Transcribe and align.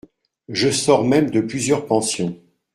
Je 0.49 0.71
sors 0.71 1.03
même 1.03 1.29
de 1.29 1.41
plusieurs 1.41 1.85
pensions. 1.85 2.39